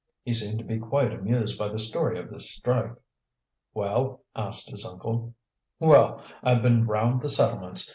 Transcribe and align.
He 0.23 0.33
seemed 0.33 0.57
to 0.57 0.65
be 0.65 0.79
quite 0.79 1.13
amused 1.13 1.59
by 1.59 1.67
the 1.67 1.77
story 1.77 2.17
of 2.19 2.31
this 2.31 2.49
strike. 2.55 2.95
"Well?" 3.75 4.23
asked 4.35 4.71
his 4.71 4.83
uncle. 4.83 5.35
"Well, 5.79 6.23
I've 6.41 6.63
been 6.63 6.87
round 6.87 7.21
the 7.21 7.29
settlements. 7.29 7.87